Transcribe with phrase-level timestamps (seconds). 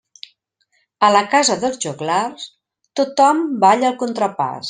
[1.07, 2.47] A la casa dels joglars,
[3.01, 4.59] tothom balla el contrapàs.